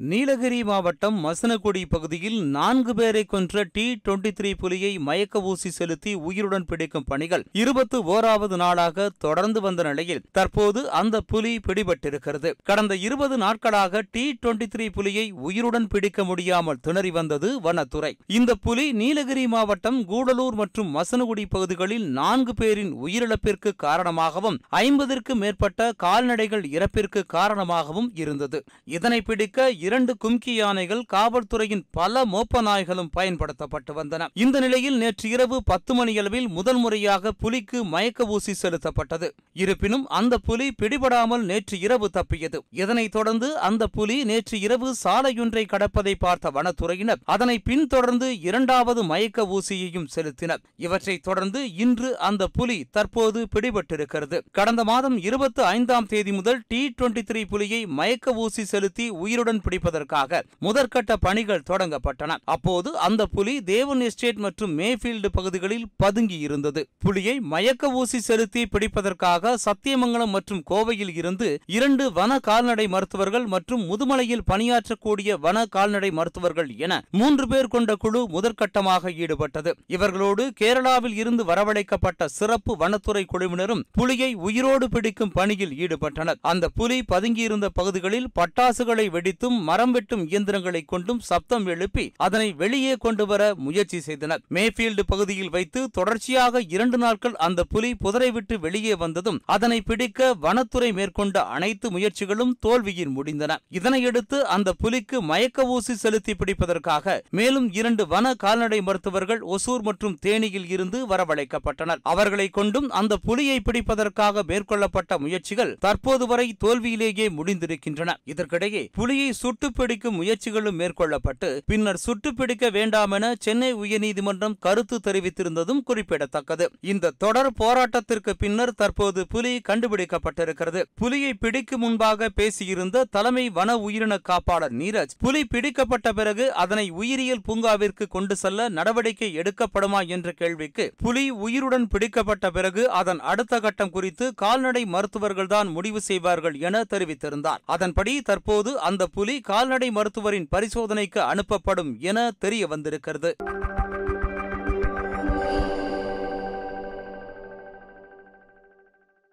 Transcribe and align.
நீலகிரி 0.00 0.64
மாவட்டம் 0.64 1.16
மசனக்குடி 1.24 1.80
பகுதியில் 1.88 2.36
நான்கு 2.56 2.94
பேரை 2.94 3.22
கொன்ற 3.24 3.62
டி 3.72 4.00
டுவெண்டி 4.04 4.30
த்ரீ 4.38 4.54
புலியை 4.54 4.98
மயக்க 4.98 5.40
ஊசி 5.42 5.70
செலுத்தி 5.70 6.14
உயிருடன் 6.14 6.64
பிடிக்கும் 6.64 7.04
பணிகள் 7.04 7.44
இருபத்து 7.52 7.98
ஓராவது 8.14 8.56
நாளாக 8.56 9.06
தொடர்ந்து 9.18 9.60
வந்த 9.60 9.82
நிலையில் 9.82 10.20
தற்போது 10.32 10.90
அந்த 10.90 11.20
புலி 11.20 11.58
பிடிபட்டிருக்கிறது. 11.66 12.52
கடந்த 12.62 12.96
இருபது 12.96 13.38
நாட்களாக 13.38 14.02
டி 14.10 14.38
டுவெண்டி 14.42 14.68
த்ரீ 14.74 14.86
புலியை 14.90 15.30
உயிருடன் 15.30 15.86
பிடிக்க 15.86 16.24
முடியாமல் 16.24 16.80
திணறி 16.80 17.10
வந்தது 17.10 17.60
வனத்துறை. 17.60 18.12
இந்த 18.26 18.54
புலி 18.54 18.92
நீலகிரி 18.92 19.46
மாவட்டம் 19.46 20.00
கூடலூர் 20.04 20.54
மற்றும் 20.54 20.94
மசனகுடி 20.96 21.46
பகுதிகளில் 21.48 22.06
நான்கு 22.20 22.54
பேரின் 22.54 22.94
உயிரிழப்பிற்கு 23.06 23.72
காரணமாகவும் 23.76 24.60
ஐம்பதிற்கு 24.84 25.34
மேற்பட்ட 25.34 25.92
கால்நடைகள் 25.96 26.62
இறப்பிற்கு 26.62 27.26
காரணமாகவும் 27.26 28.10
இருந்தது. 28.14 28.64
இதனை 28.84 29.20
பிடிக்க 29.22 29.86
இரண்டு 29.88 30.16
கும்கி 30.24 30.54
யானைகள் 30.54 31.02
காவல்துறையின் 31.12 31.82
பல 31.90 32.24
மோப்ப 32.24 32.62
நாய்களும் 32.62 33.10
பயன்படுத்தப்பட்டு 33.10 33.92
வந்தன. 33.94 34.26
இந்த 34.34 34.60
நிலையில் 34.60 34.96
நேற்று 34.96 35.28
இரவு 35.28 35.62
பத்து 35.64 35.94
மணியளவில் 35.94 36.48
முதல் 36.48 36.78
முறையாக 36.78 37.32
புலிக்கு 37.32 37.84
மயக்க 37.84 38.24
ஊசி 38.24 38.54
செலுத்தப்பட்டது. 38.62 39.28
இருப்பினும் 39.52 40.06
அந்த 40.08 40.38
புலி 40.38 40.72
பிடிபடாமல் 40.82 41.42
நேற்று 41.42 41.80
இரவு 41.80 42.10
தப்பியது. 42.10 42.62
இதனைத் 42.70 43.12
தொடர்ந்து 43.12 43.58
அந்த 43.58 43.86
புலி 43.86 44.24
நேற்று 44.24 44.60
இரவு 44.60 44.94
சாலையொன்றை 45.04 45.64
கடப்பதை 45.66 46.14
பார்த்த 46.18 46.50
வனத்துறையினர் 46.50 47.22
அதனை 47.24 47.58
பின்தொடர்ந்து 47.58 48.40
இரண்டாவது 48.40 49.04
மயக்க 49.04 49.42
ஊசியையும் 49.42 50.06
செலுத்தினர். 50.16 50.62
இவற்றைத் 50.76 51.22
தொடர்ந்து 51.22 51.74
இன்று 51.74 52.18
அந்த 52.18 52.46
புலி 52.46 52.84
தற்போது 52.90 53.46
பிடிபட்டிருக்கிறது. 53.54 54.40
கடந்த 54.52 54.84
மாதம் 54.84 55.18
இருபத்தி 55.18 55.62
ஐந்தாம் 55.62 56.06
தேதி 56.06 56.32
முதல் 56.32 56.62
டி 56.68 56.94
டுவெண்டி 56.98 57.22
த்ரீ 57.30 57.44
புலியை 57.48 57.86
மயக்க 57.86 58.32
ஊசி 58.44 58.64
செலுத்தி 58.64 59.08
உயிருடன் 59.08 59.60
பிடி 59.60 59.77
பிடிப்பதற்காக 59.78 60.40
முதற்கட்ட 60.66 61.12
பணிகள் 61.26 61.66
தொடங்கப்பட்டன. 61.70 62.36
அப்போது 62.54 62.88
அந்த 62.98 63.22
புலி 63.26 63.54
தேவன் 63.62 64.00
எஸ்டேட் 64.00 64.40
மற்றும் 64.44 64.72
மேஃபீல்டு 64.78 65.28
பகுதிகளில் 65.36 65.86
பதுங்கி 65.96 66.38
இருந்தது. 66.38 66.82
புலியை 67.04 67.34
மயக்க 67.52 67.90
ஊசி 68.00 68.20
செலுத்தி 68.20 68.62
பிடிப்பதற்காக 68.66 69.54
சத்தியமங்கலம் 69.66 70.34
மற்றும் 70.36 70.62
கோவையில் 70.70 71.12
இருந்து 71.20 71.48
இரண்டு 71.66 72.12
வன 72.12 72.38
கால்நடை 72.38 72.86
மருத்துவர்கள் 72.94 73.46
மற்றும் 73.54 73.84
முதுமலையில் 73.90 74.46
பணியாற்றக்கூடிய 74.50 75.38
வன 75.46 75.66
கால்நடை 75.66 76.10
மருத்துவர்கள் 76.10 76.70
என 76.76 77.02
மூன்று 77.10 77.48
பேர் 77.48 77.72
கொண்ட 77.74 77.94
குழு 77.94 78.22
முதற்கட்டமாக 78.34 79.12
ஈடுபட்டது. 79.24 79.70
இவர்களோடு 79.96 80.44
கேரளாவில் 80.60 81.16
இருந்து 81.22 81.44
வரவழைக்கப்பட்ட 81.44 82.24
சிறப்பு 82.38 82.76
வனத்துறை 82.76 83.24
குழுவினரும் 83.24 83.84
புலியை 83.92 84.30
உயிரோடு 84.48 84.88
பிடிக்கும் 84.88 85.34
பணியில் 85.38 85.76
ஈடுபட்டனர். 85.84 86.40
அந்த 86.42 86.68
புலி 86.68 86.98
பதுங்கியிருந்த 87.12 87.66
பகுதிகளில் 87.78 88.28
பட்டாசுகளை 88.38 89.06
வெடித்தும் 89.14 89.58
மரம் 89.68 89.92
வெட்டும் 89.96 90.24
இயந்திரங்களை 90.30 90.82
கொண்டும் 90.92 91.22
சப்தம் 91.28 91.66
எழுப்பி 91.74 92.04
அதனை 92.26 92.48
வெளியே 92.62 92.94
கொண்டு 93.04 93.26
வர 93.30 93.42
முயற்சி 93.66 93.98
செய்தனர். 94.08 94.42
மேஃபீல்டு 94.56 95.02
பகுதியில் 95.12 95.52
வைத்து 95.56 95.80
தொடர்ச்சியாக 95.98 96.62
இரண்டு 96.74 96.98
நாட்கள் 97.04 97.36
அந்த 97.46 97.60
புலி 97.72 97.90
புதரை 98.04 98.30
விட்டு 98.36 98.54
வெளியே 98.66 98.94
வந்ததும் 99.02 99.40
அதனை 99.56 99.78
பிடிக்க 99.88 100.28
வனத்துறை 100.44 100.90
மேற்கொண்ட 100.98 101.36
அனைத்து 101.56 101.86
முயற்சிகளும் 101.96 102.52
தோல்வியில் 102.64 103.14
முடிந்தன. 103.16 103.52
இதனையடுத்து 103.78 104.38
அந்த 104.56 104.72
புலிக்கு 104.82 105.16
மயக்க 105.30 105.66
ஊசி 105.74 105.94
செலுத்தி 106.02 106.34
பிடிப்பதற்காக 106.34 107.16
மேலும் 107.38 107.68
இரண்டு 107.80 108.06
வன 108.12 108.34
கால்நடை 108.44 108.80
மருத்துவர்கள் 108.88 109.42
ஒசூர் 109.54 109.84
மற்றும் 109.88 110.16
தேனியில் 110.26 110.68
இருந்து 110.74 111.00
வரவழைக்கப்பட்டனர். 111.12 112.02
அவர்களை 112.12 112.48
கொண்டும் 112.58 112.88
அந்த 113.00 113.16
புலியை 113.28 113.58
பிடிப்பதற்காக 113.68 114.44
மேற்கொள்ளப்பட்ட 114.50 115.18
முயற்சிகள் 115.24 115.74
தற்போது 115.86 116.26
வரை 116.32 116.48
தோல்வியிலேயே 116.64 117.28
முடிந்திருக்கின்றன. 117.38 118.10
இதற்கிடையே 118.32 118.84
புலியை 118.98 119.28
சுட்டு 119.42 119.57
பிடிக்கும் 119.66 120.22
முயற்சிகளும் 120.22 120.78
மேற்கொள்ளப்பட்டு 120.78 121.60
பின்னர் 121.66 121.96
சுட்டு 121.96 122.34
பிடிக்க 122.34 122.70
வேண்டாம் 122.70 123.10
என 123.10 123.34
சென்னை 123.38 123.74
உயர்நீதிமன்றம் 123.74 124.54
கருத்து 124.60 125.00
தெரிவித்திருந்ததும் 125.04 125.80
குறிப்பிடத்தக்கது. 125.84 126.70
இந்த 126.80 127.12
தொடர் 127.18 127.50
போராட்டத்திற்கு 127.58 128.32
பின்னர் 128.38 128.74
தற்போது 128.74 129.26
புலி 129.26 129.60
கண்டுபிடிக்கப்பட்டிருக்கிறது. 129.68 130.82
புலியை 130.94 131.34
பிடிக்கும் 131.34 131.80
முன்பாக 131.80 132.28
பேசியிருந்த 132.36 133.04
தலைமை 133.10 133.50
வன 133.50 133.76
உயிரின 133.76 134.18
காப்பாளர் 134.28 134.72
நீரஜ் 134.72 135.16
புலி 135.18 135.44
பிடிக்கப்பட்ட 135.44 136.12
பிறகு 136.12 136.52
அதனை 136.52 136.90
உயிரியல் 136.90 137.42
பூங்காவிற்கு 137.48 138.06
கொண்டு 138.08 138.36
செல்ல 138.36 138.68
நடவடிக்கை 138.68 139.36
எடுக்கப்படுமா 139.36 140.06
என்ற 140.06 140.32
கேள்விக்கு 140.32 140.94
புலி 140.96 141.30
உயிருடன் 141.30 141.88
பிடிக்கப்பட்ட 141.88 142.50
பிறகு 142.50 142.90
அதன் 142.90 143.20
அடுத்த 143.20 143.60
கட்டம் 143.60 143.90
குறித்து 143.90 144.34
கால்நடை 144.34 144.84
மருத்துவர்கள்தான் 144.84 145.70
முடிவு 145.70 146.00
செய்வார்கள் 146.00 146.54
என 146.54 146.84
தெரிவித்திருந்தார். 146.90 147.56
அதன்படி 147.64 148.20
தற்போது 148.20 148.80
அந்த 148.80 149.06
புலி 149.06 149.37
கால்நடை 149.40 149.90
மருத்துவரின் 149.90 150.48
பரிசோதனைக்கு 150.56 151.20
அனுப்பப்படும் 151.24 151.98
என 152.00 152.30
தெரிய 152.38 152.66
வந்திருக்கிறது 152.66 153.30